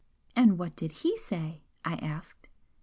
[0.35, 2.49] "And what did he say?" I asked.